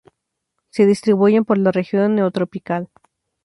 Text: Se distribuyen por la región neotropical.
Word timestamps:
Se 0.71 0.87
distribuyen 0.87 1.45
por 1.45 1.59
la 1.59 1.71
región 1.71 2.15
neotropical. 2.15 2.89